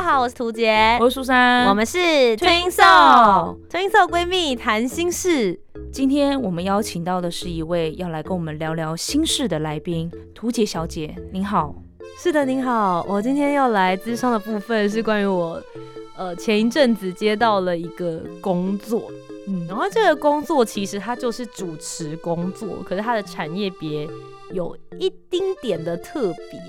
[0.00, 1.98] 家好，我是涂杰，我是苏珊，我们是
[2.38, 5.60] Twin Soul，Twin Soul 闺蜜谈心事。
[5.92, 11.74] 今天我们邀请到的是一位要来跟我们聊聊心事的来宾，涂杰小姐，您好。
[12.18, 15.62] 是的，您好，我今天要来咨商的部分是关于我，
[16.16, 19.10] 呃，前一阵子接到了一个工作，
[19.48, 24.08] 嗯，然后这个工作其实它就是主持工作，可是它的产业别
[24.52, 26.60] 有一丁点的特别。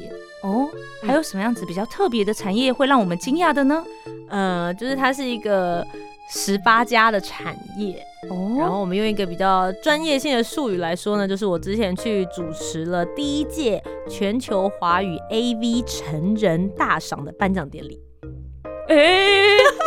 [0.44, 0.68] 哦，
[1.04, 3.84] 还有什么样子比较特别的产业会让我们惊讶的呢？
[4.30, 5.86] 呃，就是它是一个
[6.32, 8.56] 十八家的产业哦。
[8.58, 18.00] 然后我们用一个比较专业性的术语来说呢，就是我之前去主持了第一届全球华语 AV 成人大赏的颁奖典礼。
[18.88, 18.96] 哎，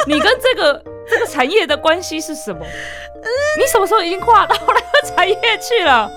[0.07, 2.61] 你跟这个这个产业的关系是什么？
[3.59, 6.09] 你什么时候已经跨到那个产业去了？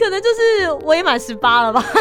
[0.00, 1.84] 可能就是我也满十八了吧。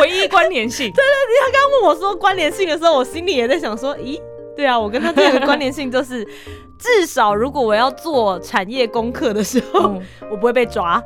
[0.00, 1.04] 唯一关联性，对对，
[1.40, 4.20] 他刚刚问我说关联性的时候，我心里也在想说，咦，
[4.56, 6.24] 对啊，我跟他这个关联性就是，
[6.78, 11.02] 至少如果我要做产业功课的时候，我不会被抓，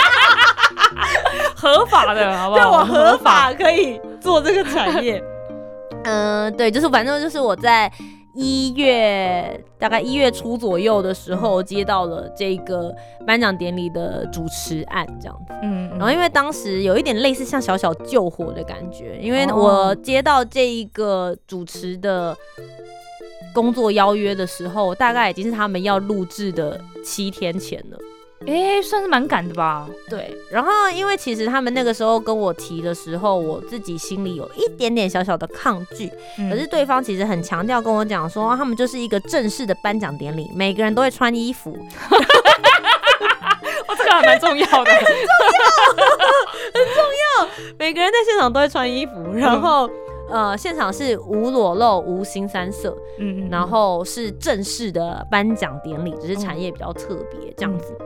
[1.54, 2.62] 合法的，好不好？
[2.62, 5.22] 对我合法可以做这个产业，
[6.04, 7.92] 嗯，对，就是反正就是我在。
[8.36, 12.94] 一月大概一月初左右的时候，接到了这个
[13.26, 15.54] 颁奖典礼的主持案，这样子。
[15.62, 22.36] 嗯，然后因为当时有一点类似像小小救火的感觉，因为我接到这一个主持的
[23.54, 27.98] 工作邀约的时候，大概已经是他们要录制的七天前了。
[28.46, 29.88] 哎，算是蛮赶的吧？
[30.08, 30.36] 对。
[30.50, 36.08] 然后，因为其实他们那个时候跟我提的时候，我自己心里有一点点小小的抗拒。
[36.50, 41.70] 可是对方其实很强调跟我讲说，他们就是一个正式的颁奖典礼，每个人都会穿衣服。
[43.88, 45.06] 哦，这个还蛮重要的，很重
[45.56, 45.64] 要，
[46.74, 47.48] 很重要。
[47.78, 49.88] 每个人在现场都会穿衣服，然后
[50.30, 57.96] 呃，现场是无裸露、无新三色，嗯，然后是正式的颁奖典礼，只是产业比较特别这样子。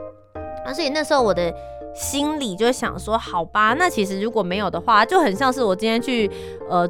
[0.70, 1.52] 啊，所以那时候我的
[1.94, 6.30] 心里就想说，好吧，那其实如果没有的话，就很像是我今天去
[6.68, 6.88] 呃，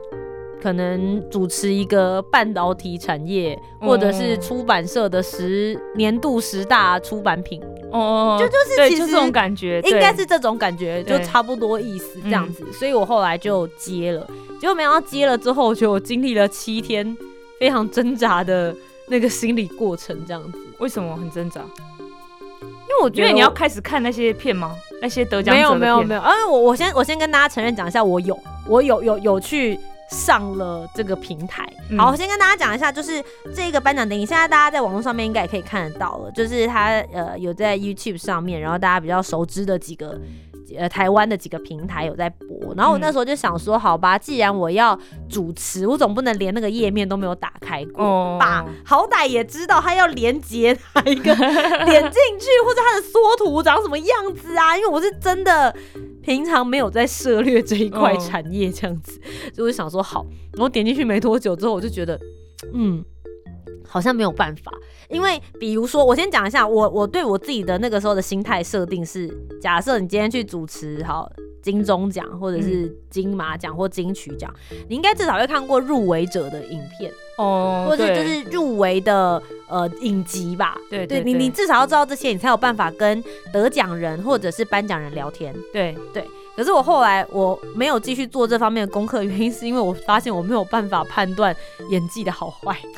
[0.62, 12.70] 可能主持一个半导体产业，或者是出版社的十年度十大出版品，哦，就就是其实这种感觉，应该是这种感觉，就差不多意思这样子。
[12.72, 14.26] 所以我后来就接了，
[14.60, 17.16] 结果没想到接了之后，我觉得我经历了七天
[17.58, 18.76] 非常挣扎的
[19.08, 20.58] 那个心理过程，这样子。
[20.78, 21.62] 为什么很挣扎？
[22.90, 24.74] 因为我觉得你要开始看那些片吗？
[25.00, 26.20] 那些得奖没有没有没有。
[26.20, 28.36] 啊，我我先我先跟大家承认讲一下，我有
[28.66, 29.78] 我有有有去
[30.10, 31.64] 上了这个平台。
[31.96, 33.22] 好，我先跟大家讲一下，就是
[33.54, 40.20] 这个颁奖典礼，现在大家在网络上面应该也可以看得到了，就是它呃有在 YouTube 上面，然后大家比较熟知的几个。
[40.76, 44.98] 呃，台湾的几个平台有在播，然后我那时候就想说，好吧，既然我要
[45.28, 48.64] 主持，我总不能连那个页面都没有打开过吧？
[48.84, 54.76] 好歹也知道它要连接哪一个，点进去或者它的缩图长什么样子啊？
[54.76, 55.74] 因为我是真的
[56.22, 59.20] 平常没有在涉猎这一块产业这样子，
[59.54, 60.24] 所以我就想说，好，
[60.58, 62.20] 我点进去没多久之后，我就觉得，
[62.72, 63.04] 嗯。
[63.92, 64.70] 好像没有办法，
[65.10, 69.28] 因为比如说，我先讲一下，我我对我自己的那个时候的心态设定是，
[69.60, 71.30] 假设你今天去主持好
[71.62, 74.50] 金钟奖或者是金马奖或金曲奖，
[74.88, 80.76] 你应该至少会看过入围者的影片哦，或者就是入围的呃影集吧。
[80.88, 83.22] 对对，你你至少要知道这些，你才有办法跟
[83.52, 85.54] 得奖人或者是颁奖人聊天。
[85.72, 86.24] 对对，
[86.56, 91.54] 可是我后来我没有继续做这方面的功课，原因是因为我发现我没有办法判断
[91.90, 92.78] 演技的好坏。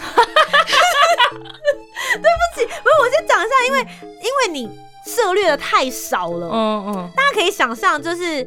[2.21, 3.79] 对不起，不是我先讲一下，因为
[4.21, 4.69] 因为你
[5.07, 8.47] 涉猎的太少了，嗯嗯，大家可以想象，就是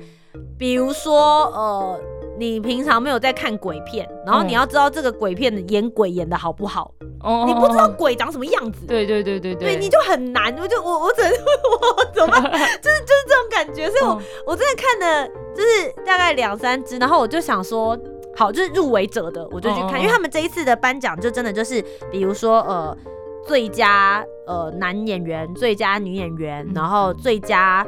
[0.58, 2.00] 比如说，呃，
[2.38, 6.92] 你平常没有在看鬼片，然后你要知道这个鬼片的演鬼演的好不好，
[7.22, 12.36] 哦，你不知道鬼长什么样子，对对对对对，你就很难，我就我我只能我怎么，
[12.82, 17.98] 就是就是这种感觉，所以我我真的看了就是大概两三支，然后我就想说。
[18.38, 22.98] 好，就是入围者的，我就去看，因为他们这一次的颁奖就真的就是，比如说呃，
[23.46, 27.86] 最佳呃男演员、最佳女演员，然后最佳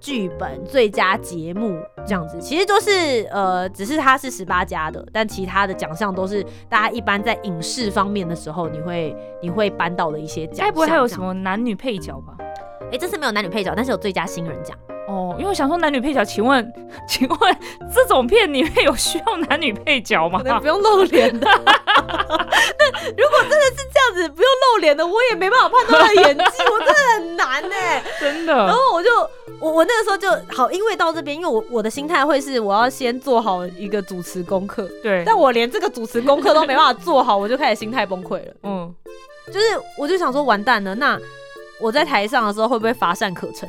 [0.00, 10.66] 剧本、最佳节目这样子，其实都是呃，只是他是十八家的，但其他的奖项都是大家一般在影视方面的时候，你会你会颁到的一些奖项。
[10.66, 12.36] 该不会还有什么男女配角吧？
[12.92, 14.76] 哎，这次没有男女配角，但是有最佳新人奖。
[15.08, 16.72] 哦，因为我想说男女配角，请问，
[17.08, 17.38] 请问
[17.94, 20.38] 这种片里面有需要男女配角吗？
[20.60, 21.46] 不用露脸的。
[21.46, 21.64] 那
[23.16, 28.52] 如果真的是这样子，不用露脸的，我也没办法判断他的演技，我真的很难哎， 真的。
[28.54, 29.08] 然后我就，
[29.60, 35.22] 我我那个时候就好，因为到这边，因为我我的心态会是我要先做好一个主持功课，对。
[35.24, 38.54] 但我连这个主持功课都没办法做好，我就开始心态崩溃了。
[38.64, 38.94] 嗯，
[39.46, 39.66] 就是
[39.96, 41.18] 我就想说，完蛋了，那
[41.80, 43.66] 我在台上的时候会不会乏善可陈？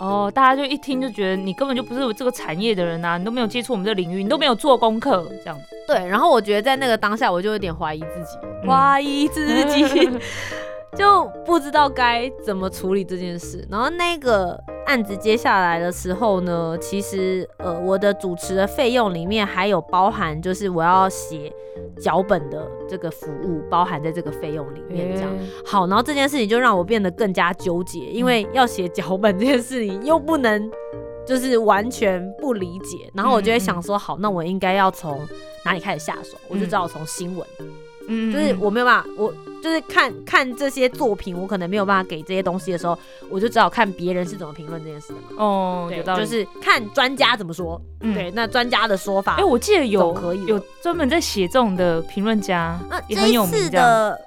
[0.00, 5.64] 哦，大家就一听就觉得你根本就不是这个产业的人啊，你都没有接触我们这领域，你都没有做功课，这样子。
[5.86, 10.10] 对，然后我觉得在那个当下，我就有点怀疑自己，怀疑自己，
[10.96, 13.66] 就不知道该怎么处理这件事。
[13.70, 14.58] 然后那个。
[14.86, 21.52] 案子接下来的时候呢，其实呃，我的主持的费用里面还有包含，就是我要写
[22.00, 25.14] 脚本的这个服务，包含在这个费用里面。
[25.14, 25.30] 这样
[25.64, 30.70] 好，然后这件事情就让我变得更加纠结，因为要写脚本这件事情又不能
[31.24, 35.20] 就是完全不理解，然后我就会想说，好，那我应该要从
[35.64, 36.36] 哪里开始下手？
[36.48, 37.46] 我就知道从新闻，
[38.08, 39.32] 嗯，就是我没有办法，我。
[39.62, 42.98] 就是看看这些作品，我可能没有办法给这些东西的时候，
[43.30, 45.42] 我就只好看别人是怎么评论这件事的嘛。
[45.42, 46.20] 哦，有道理。
[46.20, 47.80] 就是看专家怎么说。
[48.00, 49.36] 对，那专家的说法。
[49.36, 52.78] 哎，我记得有可以有专门在写这种的评论家，
[53.08, 53.70] 也很有名。
[53.70, 54.18] 的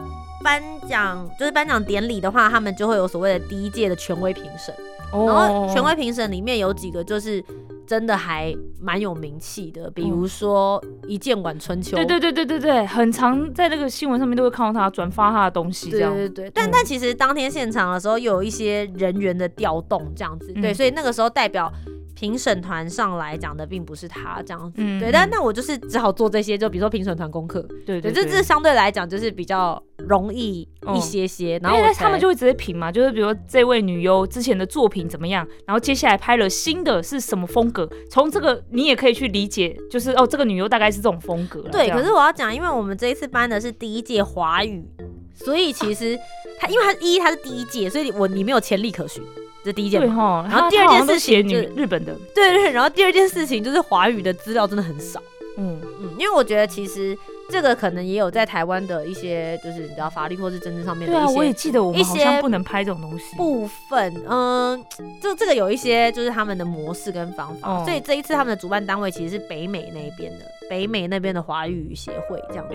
[0.44, 4.74] 颁奖就是颁奖典礼的话，他们就会有所谓的第一届的权威评审。
[5.12, 7.44] 然后权威评审里面有几个就是
[7.86, 11.92] 真的还蛮有名气的，比如说《一剑挽春秋》。
[11.96, 15.90] 对对对对对对，很常在那个新闻上面都会看到他转发他的东西。
[15.92, 21.72] 对对对，但但其实当天现场的时候有一些人员的调动这样子，对，所以那个时候代表。
[22.16, 31.60] 评审团上来讲的并不是他这样子，对，但那我就是只好做这些，就比如说评审团功课，对对，这这相对来讲就是比较容易一些些。
[31.64, 41.62] 然后他们就会直接评嘛，就是比如说这位女优之前的作品怎么样，然后接下来拍了新的是什么风格，从这个你也可以去理解，就是哦，这个女优大概是这种风格。
[41.72, 44.86] 对，可是我要讲，因为我们这一次颁的是第一届华语，
[45.34, 46.18] 所以其实
[46.60, 49.24] 他因为他一他是第一届，所以我你没有潜力可循。
[49.64, 52.72] 这第一件，然后第二件事情就是日本的，对对。
[52.72, 55.22] 然后第二件事情就是华语的资料真的很少，
[55.58, 57.18] 嗯嗯，因为我觉得其实
[57.50, 64.84] 这个可能也有在台湾的一些，就是你知道法律或是政治上面的一些，我也记得我们好像不能拍这种东西部分，嗯，
[65.22, 72.74] 就这个有一些就是他们的模式跟方法，所以这一次他们的主办单位其实是北美那边的，北美那边的华语协会这样子，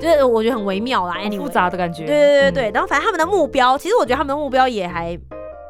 [0.00, 2.70] 就是我觉得很微妙啦，复杂的感觉，对对对对。
[2.74, 5.18] 然后反正他们的目标，其实我觉得他们的目标也还。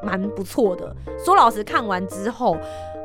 [0.03, 0.95] 蛮不错的。
[1.25, 2.57] 说老实，看完之后，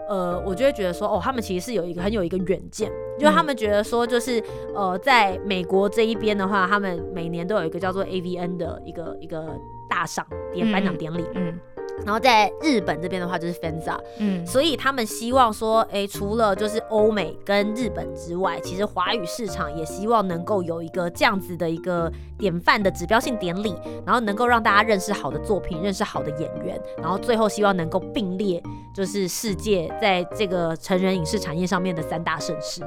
[0.09, 4.43] 呃，我就会觉得说，哦，他们其实是有一个很有一个远见，就他们觉得说，就是
[4.73, 9.59] 呃，在美国这一边的话，他们每年都有一个叫做 AVN 的一个一个
[9.89, 11.23] 大赏典颁奖典礼。
[11.33, 11.59] 嗯。
[12.03, 23.73] 然后在日本这边的话就是 FANSA，嗯，所以他们希望说，哎，除了就是欧美跟日本之外，其实华语市场也希望能够有一个这样子的一个典范的指标性典礼，
[24.05, 28.61] 然后能够让大家认识好的作品，认识好的演员，然后最后希望能够并列
[28.93, 32.81] 就是世界在这个成人影视产业上面的三大盛事。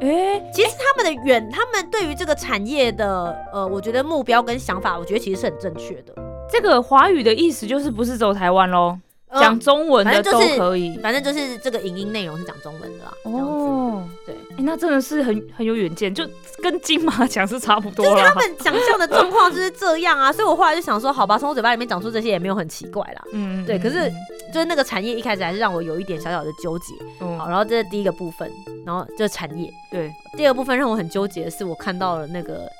[0.00, 6.12] 哎，其实他们的远，他们对于这个产业的，呃，我觉得目标跟想法，我觉得其实是很正确的。
[6.54, 8.96] 这个华语的意思就是不是走台湾喽，
[9.40, 13.12] 讲中文的都可以，反正就是这个影音内容是讲中文的啦。
[13.24, 16.24] 哦，对，那真的是很很有远见，就
[16.62, 18.06] 跟金马奖是差不多。
[18.06, 23.22] 就是他们想象的状况就是这样啊，所以我后来就想说，好吧，从我嘴巴里面讲出这些也没有很奇怪啦。
[23.32, 23.76] 嗯，对。
[23.76, 24.08] 可是
[24.52, 26.94] 就是那个产业一开始还是让我有一点小小的纠结。
[27.36, 28.48] 好，然后这是第一个部分，
[28.86, 29.68] 然后就产业。
[29.90, 32.70] 对，第二部分让我很纠结的是，我看到了那个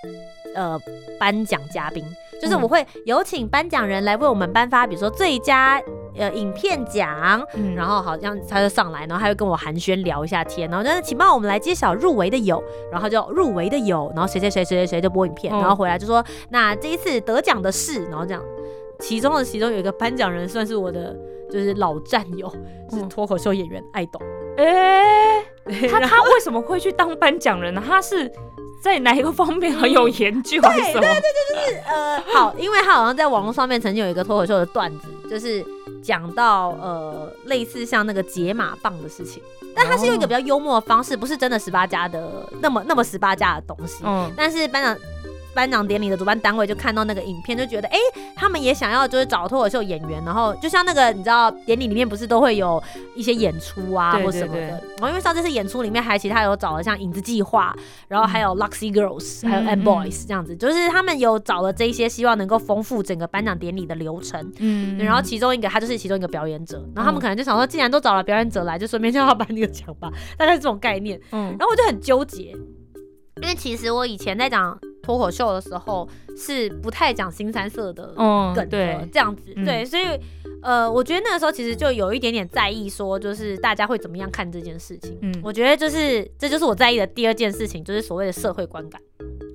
[0.54, 0.78] 呃
[1.18, 2.04] 颁奖嘉宾。
[2.40, 5.80] 就是我会有请颁奖人来为我们颁发，比如说最佳
[6.16, 12.62] 呃影片奖，然后好像他就上来，然后他就跟我寒暄聊一下天，然后就是请帮我们来揭晓入围的有，
[12.92, 18.42] 然后就入围的有，然后谁谁谁谁谁谁就播影片，然后回来就说那这一次得奖的是，然后这样，
[18.98, 21.16] 其中的其中有一个颁奖人算是我的
[21.50, 22.52] 就是老战友，
[22.90, 24.20] 是脱口秀演员爱豆，
[24.56, 25.42] 哎，
[25.90, 27.82] 他他为什么会去当颁奖人呢？
[27.86, 28.30] 他是。
[28.84, 30.60] 在哪一个方面很有研究？
[30.60, 35.64] 对对对对，就是呃，好，因为他好像在网络上面曾经有一个脱口秀的段子，就是
[36.02, 39.42] 讲到呃类似像那个解码棒的事情，
[39.74, 44.04] 但他是用一个比较幽默的方式，不是真的十八家的那么那么十八家的东西。
[44.04, 44.94] 嗯，但是班长
[45.54, 47.98] 颁奖典礼的主办单位就看到那个影片，就觉得哎，
[48.34, 52.82] 他们也想要就是找脱口秀演员，然后就像那个你知道典礼里面不是都会有
[53.14, 57.74] 一些演出啊或什么的，然后因为上这次演出里面还其他有找了像影子计划，
[58.08, 64.52] 然后还有 Luxy Girls，还有 And Boys 这样子，就是他们有找了这些，希望能够丰富整个颁奖典礼的流程。
[64.58, 71.20] 嗯，然后其中一个他就是其中一个表演者，然后他们可能就想说，既然都找了表演者来，就顺便叫他颁那个奖吧，大概是这种概念。
[71.32, 72.56] 嗯，然后我就很纠结，
[73.42, 74.78] 因为其实我以前在讲。
[75.04, 78.14] 脱口秀的时候是不太讲新三色的
[78.54, 80.04] 梗的，这样子对，所以
[80.62, 85.18] 呃，我觉得那个时候其实就有一点点在意，说就是大家会怎么样看这件事情。
[85.20, 89.00] 嗯，我觉得就是这就是我在意的第二件事情，就是所谓的社会观感。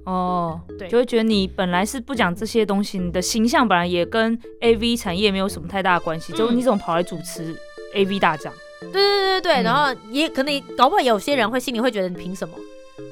[0.05, 7.55] 哦，对，就会觉得你本来是不讲这些东西，你的形象本来也跟 A V 产业没有什么太大的关系，就你怎么跑来主持
[7.93, 8.53] A V 大奖？
[8.81, 12.55] 对对对对，然后也可能搞不好有些人会心里会觉得你凭什么？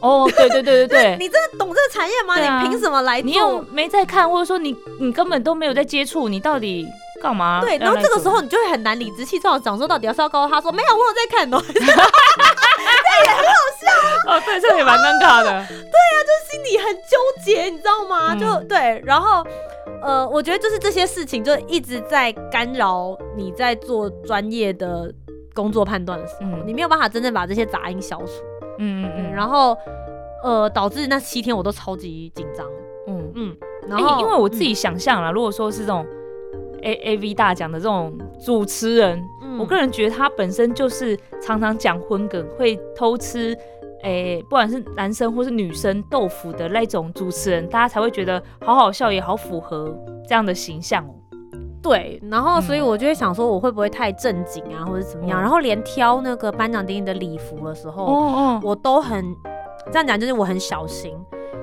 [0.01, 2.35] 哦，对对对对对， 你真的懂这个产业吗？
[2.37, 3.21] 你凭什么来？
[3.21, 6.85] 你又没在看，或者说你你根本都没有在接触，你到底
[7.21, 7.61] 干嘛？
[7.61, 15.49] 对，然后这个时候你就会很难理直气壮讲说，到底要是要告诉他说 没有，我有在看哦， 这也很好笑哦，对，这也蛮尴尬的。
[15.49, 18.35] 对呀，就是心里很纠结，你知道吗？
[18.35, 19.43] 就对，然后
[20.01, 25.11] 呃，我觉得就是这些事情就一直在干扰你在做专业的
[25.55, 28.31] 工作判断的时候，你没有办法真正把这些杂音消除。
[28.77, 29.77] 嗯嗯嗯，然后
[30.43, 32.65] 呃，导致那七天我都超级紧张。
[33.07, 33.57] 嗯嗯，
[33.87, 36.05] 然后因为我自己想象了，如果说是这种
[36.81, 39.23] A A V 大奖的这种主持人，
[39.57, 43.57] 我个人觉得他本身就是常常讲荤梗，会偷吃
[44.03, 51.15] 诶，不管是男生或是女生豆腐的那种主持人，大家才会觉得好好笑，也好符合这样的形象哦。
[51.87, 55.39] 对，然后所以我就会想说，我会不会太正经啊，或者怎么样？
[55.39, 59.23] 然后连挑那个颁奖典礼的礼服的时候，我都很
[59.91, 61.13] 这样讲，就是我很小心。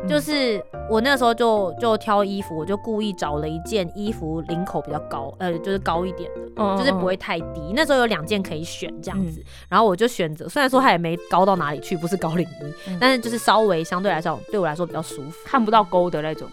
[0.07, 7.73] 就是我那时候就就挑衣服，我就故意找了一件衣服领口比较高，呃，就是高一点的，就是不会太低。
[7.75, 16.47] 那时候有两件可以选这样子，然后我就选择，虽然说它也没高到哪里去，不是高领衣，但是就是稍微相对来说对我来说比较舒服，看不到沟的那种。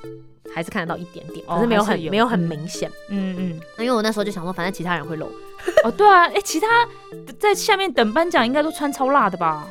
[0.54, 2.90] 还是看得到一点点，可是没有很没有很明显。
[3.10, 5.28] 嗯嗯，那因为我那时候就想说，反正其他人会露。
[5.84, 6.68] 哦，对啊，哎，其他
[7.40, 9.68] 在下面等颁奖应该都穿超辣的吧？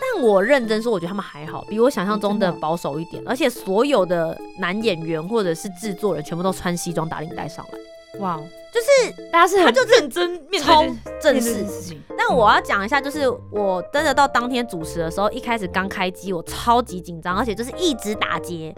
[0.00, 3.22] 但我认真说，我觉得他们还好，比我想象中的保守一点。
[3.26, 8.20] 而且所有的男演员或者是制作人，全部都穿西装打领带上来。
[8.20, 8.40] 哇，
[8.78, 12.00] 就是大家是很就认真面对正式事情。
[12.16, 18.74] 但我要讲一下，就是我真的到当天主持的时候，一开始刚开机，我超级紧张，而且就是一直打结。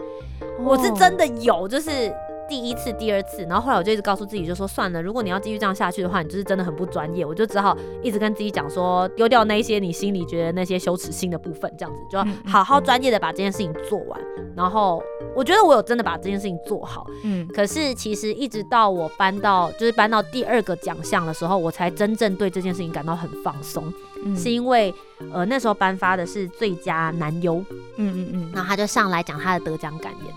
[0.59, 2.13] 我是真的有，就是
[2.47, 7.25] 第一次、第二次，然后后来我就一直告诉自己，就说算了，如果你要继续这样下去的话，你就是真的很不专业。
[7.25, 14.19] 我就只好一直跟自己讲说，丢掉那些你心里觉得那些羞耻心的部分，这样子就要好好专业的把这件事情做完。
[14.55, 15.01] 然后
[15.35, 17.47] 我觉得我有真的把这件事情做好，嗯。
[17.53, 23.91] 可是其实一直到我搬到就是搬到第二个奖项的时候，我才真正对这件事情感到很放松，
[24.35, 24.93] 是因为
[25.33, 27.63] 呃那时候颁发的是最佳男优，
[27.97, 30.33] 嗯嗯嗯，然后他就上来讲他的得奖感言。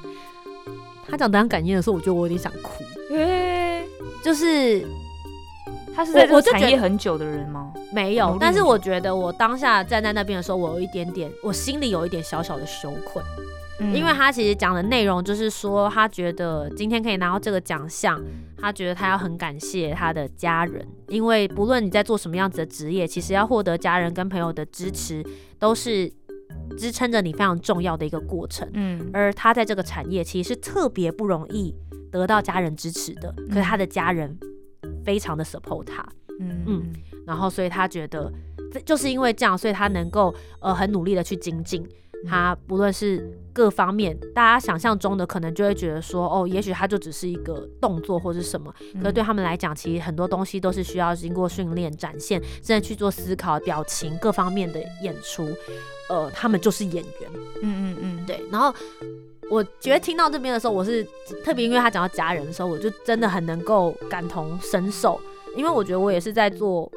[1.06, 3.86] 他讲得奖感言的时候，我觉得我有点想哭，因为
[4.22, 4.86] 就是
[5.94, 7.70] 他是在这个产业很久的人吗？
[7.92, 13.22] 没有，但是我觉得我当下站在那边的时候，我有一点点，我心里有一点小小的羞愧，
[13.92, 18.22] 因为他其实讲的内容就是说，他觉得今天可以拿到这个奖项，
[18.56, 25.24] 他觉得他要很感谢他的家人，因为不论你在做什么样子的职业，其实要获得家人跟朋友的支持，
[25.58, 26.12] 都是。
[26.78, 31.72] 支撑着你非常重要的一个过程，嗯，而他在这个产业其实是特别不容易
[32.10, 34.36] 得到家人支持的，可是他的家人
[35.04, 36.04] 非常的 support 他，
[36.40, 36.92] 嗯嗯，
[37.26, 38.32] 然后所以他觉得，
[38.84, 41.86] 就是因为这样，所以他能够呃很努力的去精进。
[42.28, 55.48] 他不论是各方面，大家想象中的可能就会觉得说，哦，也许他就只是一个动作或者什么，可是对他们来讲，其实很多东西都是需要经过训练、展现，甚至去做思考、表情各方面的演出。
[56.08, 57.30] 呃，他们就是演员。
[57.62, 58.42] 嗯嗯嗯，对。
[58.50, 58.74] 然后
[59.50, 61.06] 我觉得听到这边的时候，我是
[61.44, 65.20] 特别因为他讲到家人的时候，我就真的很能够感同身受，
[65.56, 66.90] 因为我觉得我也是在做。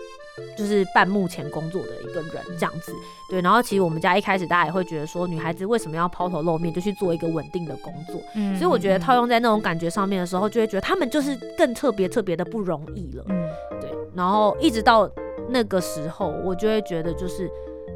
[0.57, 2.93] 就是半目前工作的一个人这样子，
[3.29, 3.41] 对。
[3.41, 8.19] 然后其实我们家一开始大家也会觉得说，女孩子为什么要抛头露面，就去做一个稳定的工作。
[8.35, 8.55] 嗯。
[8.55, 13.23] 所以我觉得套用在那种感觉上面的时候，就会觉得他们就是更特别特别的不容易了。
[13.29, 13.49] 嗯。
[13.79, 13.89] 对。
[14.15, 15.09] 然后一直到
[15.49, 17.49] 那个时候，我就会觉得就是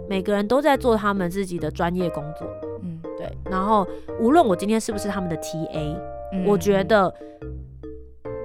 [0.10, 2.48] 每个人都在做他们自己的专业工作。
[2.82, 3.00] 嗯。
[3.18, 3.32] 对。
[3.50, 3.88] 然后
[4.20, 5.98] 无论我今天是不是他们的 TA，
[6.46, 7.14] 我觉得。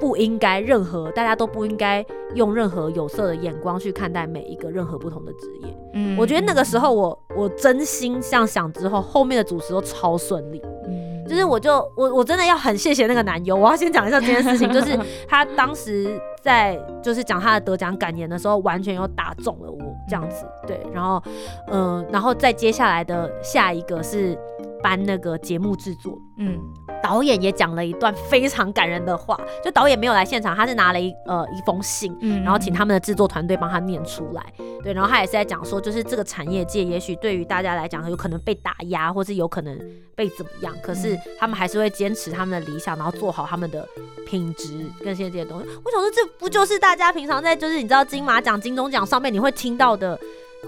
[0.00, 5.76] 不应该任何，大家都不应该用任何有色的眼光去看待每一个任何不同的职业。
[5.94, 10.60] 嗯，我觉得那个时候我我真心这样想之后，后面的主持都超顺利。
[10.86, 21.22] 嗯，就是我就我我真的要很谢谢那个男优，我要先讲一下这件事情， 就是他当时在就是讲他的得奖感言的时候，完全又打中了我这样子，对，然后
[21.68, 24.38] 嗯，然后再接下来的下一个是
[24.82, 26.58] 搬那个节目制作，嗯。
[27.02, 34.44] 导演也讲了一段非常感人的话，就导演没有来现场，他是拿了一呃一封信，然后请他们的制作团队帮他念出来。
[34.82, 39.78] 对，然后他也是在讲说，就是这个产业界也许对于大家来讲有可能被打压，或是有可能
[40.14, 43.86] 被怎么样，可是他们还是会坚持他们的理想，然后做好他们的
[44.26, 45.68] 品质跟现在这些东西。
[45.84, 50.18] 我想说，这不就是大家平常在就是你知道金马奖、金钟奖上面你会听到的，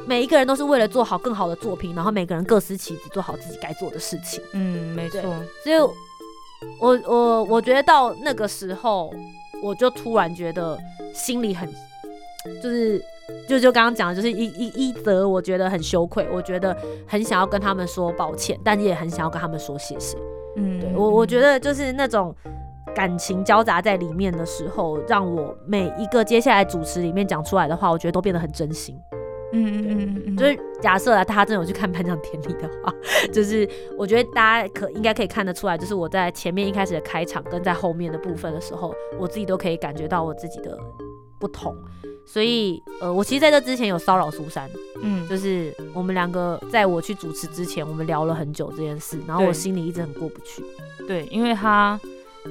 [0.07, 4.43] 每一个人都是为了做好更好的作品，然后每个人各司其职，做好自己该做的事情。
[4.53, 5.21] 嗯，没错。
[5.63, 6.08] 所以。
[6.81, 9.13] 我我我觉得到那个时候，
[9.63, 10.79] 我就突然觉得
[11.15, 11.69] 心里很，
[12.63, 13.03] 就是
[13.49, 20.17] 就就刚刚讲的，就是一一一则，我觉得很羞愧，我觉得很想要跟他们说抱歉，但也很想要跟他们说谢谢。
[20.57, 22.35] 嗯，对我我觉得就是那种
[22.95, 28.97] 感情交杂在里面的时候，让我每一个接下来主持里面讲出来的话，我觉得都变得很真心。
[29.53, 32.93] 嗯嗯嗯嗯，就是假设啊，大家真的有去看颁奖典礼的话，
[33.33, 40.79] 就是我觉得大家可应该可以看得出来，就是我在前面一开始的开场跟在后面的部分的时候，我自己都可以感觉到我自己的
[41.39, 41.77] 不同。
[42.27, 44.69] 所以呃，我其实在这之前有骚扰苏珊，
[45.03, 50.63] 嗯，就是我们两个在我去主持之前，我们聊了很久这件事，然后我心里一直很过不去。
[51.07, 51.99] 对，因为他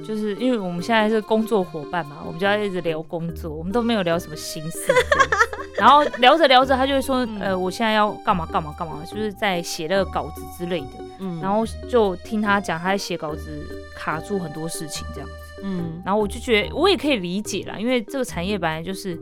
[0.04, 4.92] 就是因为我们现在是工作伙伴嘛，我们就要一直聊工作，我们都没有聊什么心思。
[5.78, 10.88] 然后聊着聊着，他就会说：“呃，我现在要干嘛干嘛干嘛，就是在写那个稿子之类的。”
[11.20, 13.64] 嗯，然后就听他讲，他在写稿子
[13.96, 15.34] 卡住很多事情这样子。
[15.62, 19.16] 嗯，然后我就觉得我也可以理解啦，因为这个产业本来就是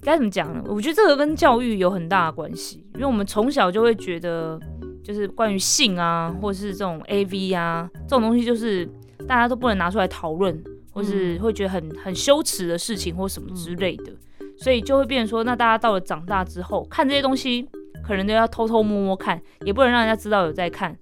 [0.00, 0.62] 该怎么讲呢？
[0.66, 4.58] 我觉得这个跟教育有很大的关系，因为我们从小就会觉得，
[5.02, 8.88] 就是关于性啊，或者是这种 A V 啊这种东西，就是
[9.26, 10.62] 大家都不能拿出来讨论，
[10.92, 14.12] 或是会觉得很很羞耻的事情或什么之类的。
[14.56, 17.68] 所以就会变成说，那大家到了长大之后，看这些东西，
[18.06, 20.96] 可能都要偷偷摸摸看，也不能让人家知道有在看。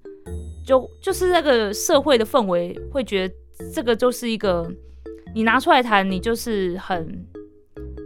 [0.65, 3.35] 就就是那个社会的氛围，会觉得
[3.75, 4.71] 这个就是一个
[5.35, 7.27] 你拿出来谈，你就是很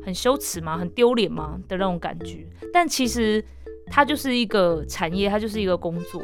[0.05, 2.44] 很羞耻嘛，很丢脸嘛的那种感觉。
[2.72, 3.44] 但其实
[3.90, 6.22] 它就是一个产业，它就是一个工作，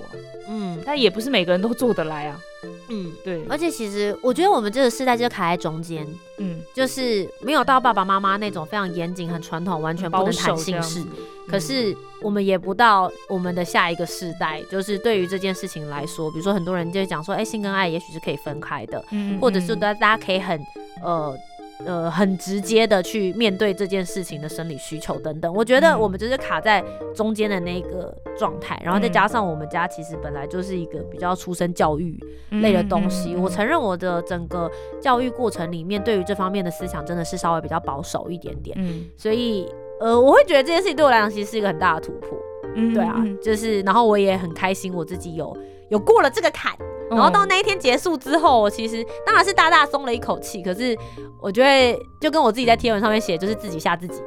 [0.48, 2.40] 嗯，但也不是每个人都做得来啊。
[2.88, 6.06] 嗯，对，而且其实我觉得我们这个时代就卡在中间，
[6.38, 11.04] 嗯，就是没有到爸爸妈妈那种非常严谨、很传统、完全不能谈性事，
[11.48, 20.60] 可是我们也不到我们的下一个世代，就是对于这件事情来说，比如说很多人就会讲说，哎，性跟爱也许是可以分开的，嗯，或者是大大家可以很
[21.02, 21.36] 呃。
[21.84, 26.82] 呃，很直接的去面对这件事情的生理需求等等，我觉得我们就是卡在
[27.14, 32.18] 中间的那个状态，然后再加上我们家其实本来就是一个比较出身教育
[32.50, 39.68] 类的东西，我承认我的整个教育过程里面对于这方面的思想真的是稍微比较保守一点点，嗯，所以
[40.00, 42.38] 呃，我会觉得这件事情对我来讲其实是一个很大的突破，
[42.74, 45.56] 嗯，对啊，就是然后我也很开心我自己有
[45.92, 46.72] 有过了这个坎。
[47.10, 50.62] 然后到那一天结束之后，我其实当然是大大松了一口气。
[50.62, 50.96] 可是
[51.38, 54.22] 我觉得就跟我自己在贴文上面写，就是自己吓自己。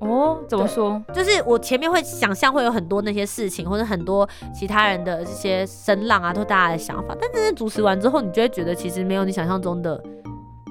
[0.00, 1.02] 哦，怎么说？
[1.12, 4.26] 就是我前面会想象会有很多那些事情，或者很多
[4.58, 7.14] 其他人的这些声浪啊，都大家的想法。
[7.20, 10.02] 但真正主持完之后，你就会觉得其实没有你想象中的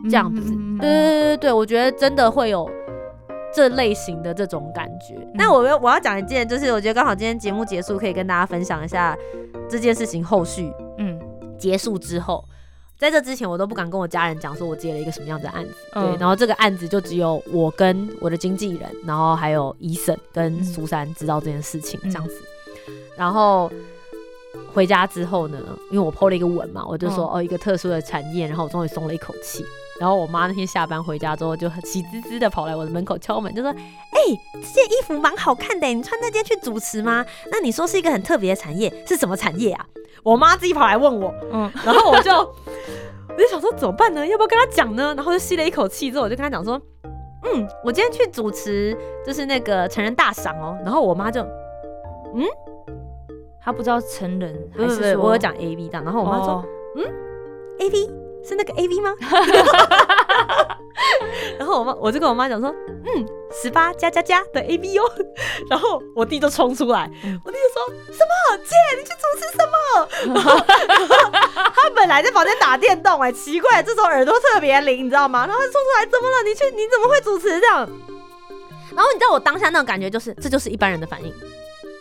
[0.09, 0.41] 这样子。
[0.79, 2.67] 对对对对对，我觉得真的会有
[3.55, 5.15] 这类型的这种感觉。
[5.33, 9.17] 那我要我要讲一件，就是我觉得刚好今天节目结束，可以跟大家分享一下
[9.69, 10.71] 这件事情后续。
[10.97, 11.19] 嗯。
[11.59, 12.43] 结束之后，
[12.99, 22.35] 在这之前我都不敢跟我家人讲说我接了一个什么样的案子，对，然后这个案子就只有我跟我的经纪人，然后还有伊森跟苏珊知道这件事情这样子。
[23.15, 23.71] 然后
[24.73, 25.57] 回家之后呢，
[25.89, 29.63] 因为我 PO 了一个吻嘛，我就说哦一个特殊的产业，然后我终于松了一口气。
[30.03, 34.19] 然后我妈那天下班回家之后就喜滋滋的跑来我的门口敲门，就说：“哎，
[34.53, 37.25] 这件衣服蛮好看的，你穿那件去主持吗？
[37.49, 39.85] 那你说是一个很特别的产业，是什么产业啊？”
[40.21, 44.27] 我妈自己跑来问我，嗯，然后我就我就想说怎么办呢？
[44.27, 45.13] 要不要跟她讲呢？
[45.15, 46.73] 然后就吸了一口气之后，我就跟她讲说
[47.47, 48.93] ：“嗯，我今天去主持
[49.25, 51.41] 就是那个成人大赏哦。”然后我妈就
[52.35, 52.45] 嗯，
[53.61, 56.61] 她不知道成人还是我有讲 A V 档，然后我妈说
[56.97, 57.05] ：“嗯
[57.79, 58.09] ，A V。”
[58.43, 59.13] 是那个 A V 吗？
[61.57, 62.69] 然后我妈我就跟我妈讲说，
[63.05, 65.03] 嗯，十八加加加的 A V 哦。
[65.69, 67.09] 然后我弟就冲出来，
[67.43, 69.75] 我弟就说什么姐，你去主持什么？
[70.35, 70.59] 然后
[71.73, 75.45] 他本来在房间打电动，哎，奇怪，这种耳朵特别灵，你知道吗？
[75.47, 76.43] 然后他冲出来，怎么了？
[76.43, 77.87] 你去你怎么会主持这样？
[78.95, 81.33] 然后你知道我当下那种感觉就是，这就是一般人的反应。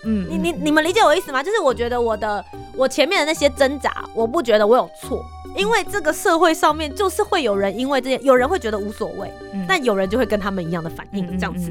[0.04, 1.42] 嗯，你你你们理解我意思吗？
[1.42, 2.44] 就是我觉得我的
[2.76, 5.24] 我前面的那些挣扎，我不觉得我有错，
[5.56, 9.30] 因为这个社会上面就是会有人因为这些，有人会觉得无所谓，
[9.68, 11.70] 但有人就会跟他们一样的反应，这样子。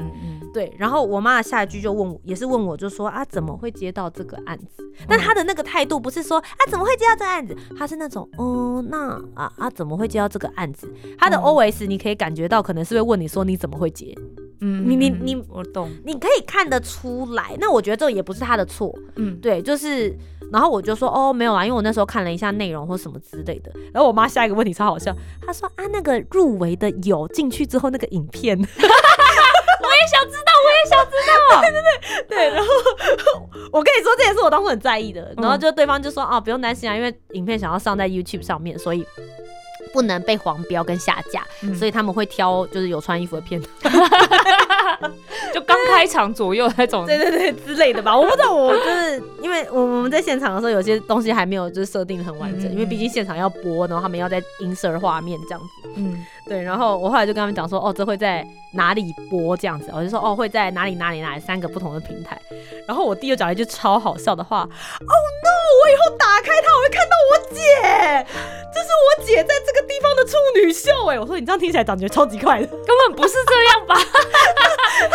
[0.52, 4.84] 对，然后我妈下一句就问我，也是问我，就说啊，怎么会接到这个案子？
[5.08, 7.56] 但她的那个态度不是说啊，怎么会接到这个案子？
[7.78, 10.92] 她是那种，哦，那啊啊，怎么会接到这个案子？
[11.18, 14.14] 她的 O S 你可以感觉到，可能是会问你说你怎么会接？
[14.60, 17.56] 嗯，你你你，我懂，你可以看得出来。
[17.58, 18.94] 那我觉得这也不是他的错。
[19.16, 20.16] 嗯，对，就是，
[20.52, 23.72] 然后我就说，哦，没有啊，因为我那时候看了一下内容或什么之类的。
[23.92, 25.12] 然后我妈下一个问题超好笑，
[25.44, 28.56] 她说啊，那个入围的有进去之后那个影片。
[30.02, 31.60] 我也想知道，我也想知道。
[31.62, 32.68] 对对对对，然后
[33.72, 35.32] 我跟你说，这也是我当初很在意的。
[35.36, 39.06] 然后就对方就说啊，不用担心啊，因为影片想要上在 YouTube 上面，所以
[39.92, 43.94] 不能被黄标跟下架，所以他们会挑就是有穿衣服的片段
[45.52, 48.16] 就刚开场左右那种，对对对之类的吧。
[48.16, 55.66] 我不知道，我就是因为我我们在现场的时候，有些东西还没有就是设定的很完整，因为毕竟现场要播，然后他们要在 insert 画面这样子。
[55.96, 56.62] 嗯，对。
[56.62, 58.46] 然后我后来就跟他们讲说，哦，这会在。
[58.74, 62.40] 哪里播这样子，我就说哦会在哪里哪里哪里三个不同的平台。
[62.88, 64.68] 然后我弟又讲了一句超好笑的话：“Oh
[65.44, 65.52] no！
[65.84, 67.60] 我以后打开它，我会看到我姐，
[68.72, 73.94] 这是我姐在这个地方的处女秀。”哎，我说你这样听起来感觉超级快的， 根本不是这样吧？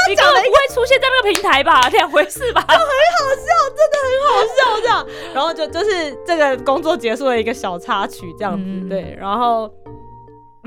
[0.08, 1.90] 你根本不会出现在那个平台吧？
[1.90, 2.64] 两回事吧？
[2.68, 5.08] 很好笑，真的很好笑这样。
[5.34, 9.68] 然后就就是这个工作结束的一个小插曲这样子，对，然后。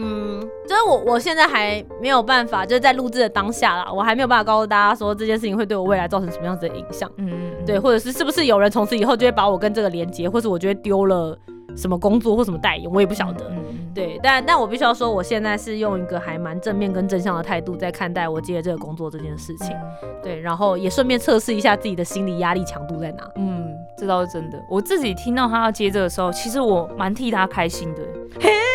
[0.02, 7.10] 嗯，就是我，我现在还没有办法，就是在录制的当下啦，我还没有办法告诉大家说这件事情会对我未来造成什么样子的影响。
[7.16, 11.36] 嗯，对，或者是是不是有人从此以后就会把我跟这个连接，或是我觉得丢了
[11.76, 13.50] 什么工作或什么代言，我也不晓得。
[13.94, 19.76] 对，但但我必须要说，我现在是用一个还蛮正面跟正向的态度在看待我接这个工作这件事情。
[20.22, 23.28] 对，然后也顺便测试一下自己的心理压力强度在哪。
[23.36, 23.66] 嗯，
[23.98, 24.62] 这倒是真的。
[24.68, 28.02] 我自己听到他要接这个时候，其实我蛮替他开心的。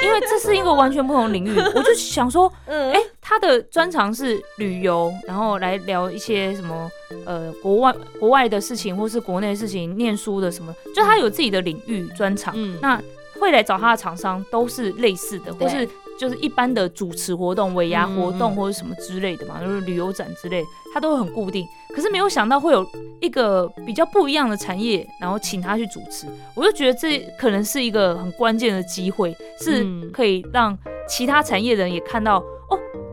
[0.04, 2.94] 因为这是一个完全不同领域， 我就想说，哎，
[3.28, 6.88] 他的专长是旅游，然后来聊一些什么
[7.26, 12.56] 呃国外国外的事情，或是国内的事情，念书的什么，就他有自己的领域专长。
[12.80, 13.02] 那
[13.40, 15.90] 会来找他的厂商都是类似的，或是。
[16.18, 21.68] 就是一般的主持活动、尾牙活动或者什么之类的嘛，就是旅游展之类，他都很固定。
[21.94, 22.88] 可是没有想到会有
[23.20, 32.44] 一个比较不一样的产业，然后请他去主持，我就觉得这可能是一个很关键的机会，是可以让其他产业人也看到哦，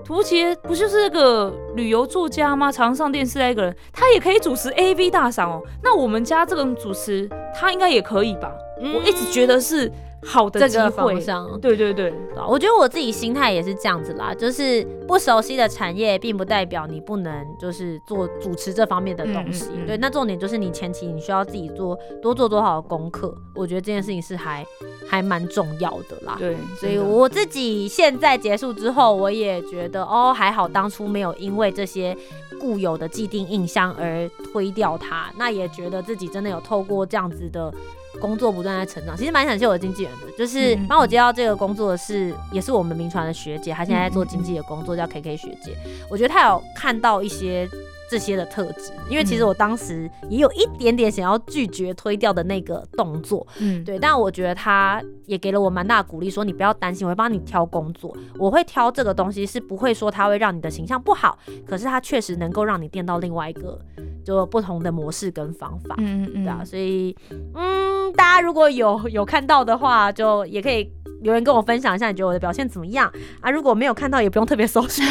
[0.04, 2.70] 图杰不就是那个旅游作家吗？
[2.70, 5.62] 常上电视的那个人，他也可以主持 AV 大赏哦。
[5.82, 8.52] 那我们家这个主持，他应该也可以吧？
[8.80, 9.90] 我一直觉得是。
[10.24, 12.14] 好的机会上，对对对，
[12.48, 19.70] 我觉得我自己心态也是这样子啦，就是不熟悉的产业，并不代表你不能就是做主持这方面的东西。
[19.84, 24.64] 对，那重点就是你前期你需要自己做多做多少的功课，我觉得这件事情是还
[25.08, 26.36] 还蛮重要的啦。
[26.38, 32.16] 对，所以我自己现在结束之后，我也觉得哦，还好当初没有因为这些
[32.60, 37.74] 固有的既定印象而推掉它，那也觉得自己真的有透过这样子的。
[38.20, 45.76] 工作不断在成长，其实蛮感谢我的经纪人的，就是帮我接到这个工作的是，也是我们名传的学姐，她现在在做经纪的工作，叫 K K 学姐。
[46.10, 47.68] 我觉得她有看到一些
[48.10, 53.98] 这些的特质，因为其实我当时也有一点点想要拒绝推掉的那个动作，嗯，对。
[53.98, 63.78] 但我觉得他也给了我蛮大的鼓励，说你不要担心，我会帮你挑工作，我会挑这个东西，是不会说它会让你的形象不好，可是它确实能够让你变到另外一个。
[64.24, 67.12] 就不同的模式跟方法，嗯嗯对啊，所以
[67.56, 70.88] 嗯，大家如果有有看到的话，就也可以
[71.22, 73.50] 留言跟我分享一下，你觉得我的表现怎么样啊？
[73.50, 75.04] 如果没有看到，也不用特别搜寻。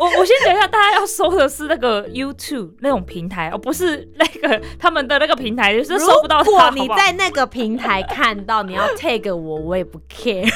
[0.00, 6.40] 我我先讲一下，大家要搜的是那个 YouTube 那种平台，而不是那个他们的那个平台，就是搜不到。
[6.40, 10.50] 如果你在那个平台看到，你要 tag 我，我也不 care。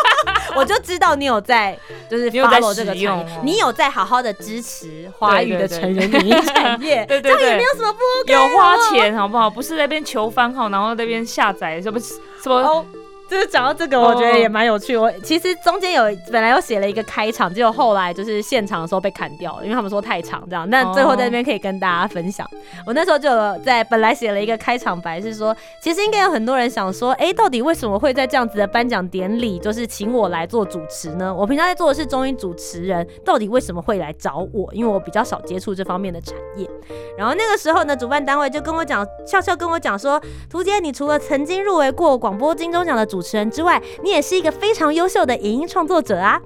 [0.54, 1.78] 我就知道你有在，
[2.10, 9.48] 就是有在这个产业，你有在好好的支持华语的成人影音产业， 对对对，也没有什么不有花钱好不好？
[9.48, 12.84] 不是那边求番号，然后那边下载什么什么。
[13.30, 14.96] 就是讲到这个，我觉得也蛮有趣。
[14.96, 20.68] 我其实中间有本来有写了一个开场，结果后来就是现场的时候被砍掉了，因为他们说太长这样。
[20.68, 22.44] 但最后在那边可以跟大家分享。
[22.84, 23.30] 我那时候就
[23.64, 31.32] 在本来写了一个开场白，是说其实应该有很多人想说，哎，到底为什么会在这样子的颁奖典礼，就是请我来做主持呢？
[31.32, 34.68] 我平常在做的是中音主持人，到底为什么会来找我？
[34.74, 36.68] 因为我比较少接触这方面的产业。
[37.16, 46.40] 然后那个时候呢，主办单位就跟我讲，笑笑跟我讲说，图姐，你除了曾经入围过广播金钟奖的主主持人之外，你也是一个非常优秀的影音创作者啊。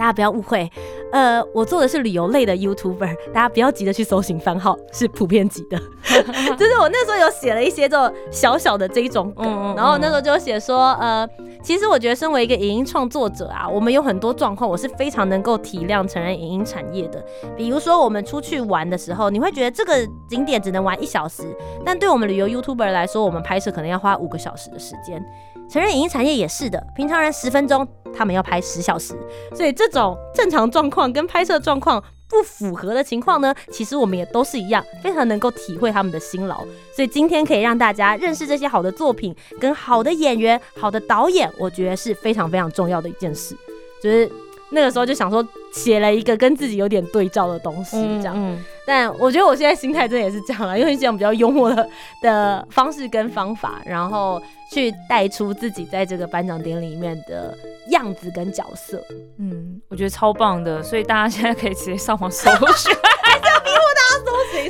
[0.00, 0.66] 大家不要误会。
[1.12, 5.76] 呃，我做的是旅游类的 YouTuber，大家不要急着去搜寻番号，是普遍级的。
[6.56, 11.28] 就是我那时候有写了一些这种小小的这一种梗，然后那时候就写说，呃，
[11.62, 17.22] 其实我觉得身为一个影音创作者啊，我们有很多状况，我是非常能够体谅成人影音产业的。
[17.54, 19.94] 比如说我们出去玩的时候，你会觉得这个
[20.28, 25.22] 景点只能玩一小时，但对我们旅游 YouTuber 来说，我们拍摄可能要花五个小时的时间。
[25.70, 29.14] 成人影音产业也是的，平常人十分钟，他们要拍十小时，
[29.54, 36.64] 所以这种正常状况跟拍摄状况不符合的情况呢，其实我们也都是一样，非常能够体会他们的辛劳。
[36.92, 43.54] 所以今天可以让大家认识这些好的作品跟好的演员、好的导演，我觉得是非常非常重要的一件事，
[44.02, 44.30] 就是。
[44.72, 48.56] 那个时候就想说写了一个跟自己有点对照的东西，这样。
[48.90, 51.88] 但我觉得我现在心态真的也是这样了， 用一些比较幽默的
[52.20, 57.56] 的方式跟方法，然后去带出自己在这个颁奖典礼里面的
[57.90, 59.00] 样子跟角色。
[59.38, 62.92] 嗯，我觉得超棒的，所以大家现在可以直接上网搜寻。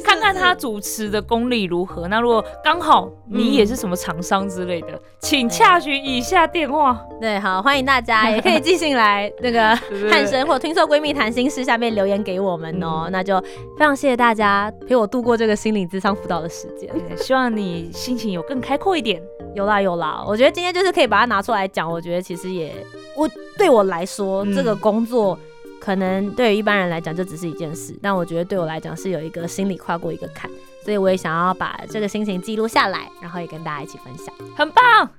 [0.05, 2.07] 看看他主持的功力如何。
[2.09, 7.01] 那如果刚好你也是什么厂商之类的，请洽询以下电话。
[7.21, 9.75] 对，好，欢迎大家也可以寄信来那个
[10.11, 13.09] 汉生或听说闺蜜谈心事下面留言给我们哦。
[13.11, 13.41] 那就
[13.79, 16.91] 非常谢谢大家陪我度过这个心理智商辅导的时间。
[17.17, 19.23] 希望你心情有更开阔一点。
[19.55, 21.91] 有啦有啦，我觉得今天就是可以把它拿出来讲。
[21.91, 22.73] 我觉得其实也
[23.17, 25.39] 我对我来说这个工作。
[25.81, 30.51] 可能对于一般人来讲，就只是一件事，但我觉得对我来讲是有一个心理跨过一个坎，
[30.85, 35.11] 所以我也想要把这个心情记录下来，然后也跟大家一起分享，很棒。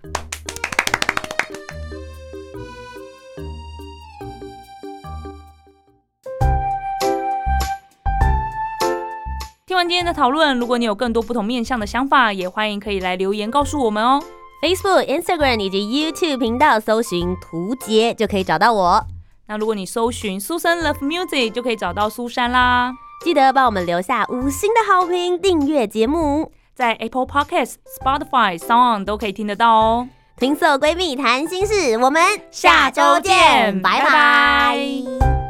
[9.65, 14.21] 听完今天的讨论，如果你有更多不同面向的想法，也欢迎可以来留言告诉我们哦。
[14.61, 19.03] Facebook、Instagram 以及 YouTube 频道搜寻“图杰”就可以找到我。
[19.51, 22.93] 那如果你搜寻苏珊 Love Music，就可以找到苏珊啦。
[23.21, 30.07] 记得帮我们留下五星的好评，订阅节目，在 Apple Podcast、Spotify、Sound 都可以听得到哦。
[30.37, 35.40] 听色闺蜜谈心事，我们下周见，拜拜。